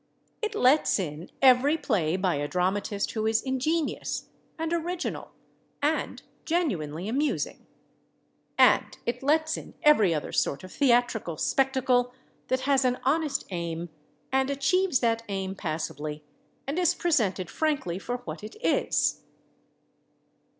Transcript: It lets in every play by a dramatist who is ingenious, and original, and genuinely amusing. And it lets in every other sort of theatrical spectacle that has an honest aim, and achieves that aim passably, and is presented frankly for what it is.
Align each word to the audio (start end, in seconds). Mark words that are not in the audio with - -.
It 0.41 0.55
lets 0.55 0.97
in 0.97 1.29
every 1.43 1.77
play 1.77 2.15
by 2.17 2.33
a 2.37 2.47
dramatist 2.47 3.11
who 3.11 3.27
is 3.27 3.43
ingenious, 3.43 4.29
and 4.57 4.73
original, 4.73 5.29
and 5.79 6.23
genuinely 6.43 7.07
amusing. 7.07 7.67
And 8.57 8.97
it 9.05 9.21
lets 9.21 9.57
in 9.57 9.75
every 9.83 10.11
other 10.11 10.31
sort 10.31 10.63
of 10.63 10.71
theatrical 10.71 11.37
spectacle 11.37 12.15
that 12.47 12.61
has 12.61 12.83
an 12.83 12.97
honest 13.03 13.45
aim, 13.51 13.89
and 14.31 14.49
achieves 14.49 15.01
that 15.01 15.21
aim 15.29 15.53
passably, 15.53 16.23
and 16.65 16.79
is 16.79 16.95
presented 16.95 17.51
frankly 17.51 17.99
for 17.99 18.17
what 18.25 18.43
it 18.43 18.55
is. 18.63 19.21